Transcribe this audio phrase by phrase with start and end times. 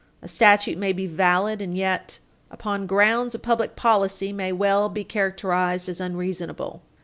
[0.23, 2.17] A statute may be valid and yet,
[2.49, 6.81] upon grounds of public policy, may well be characterized as unreasonable.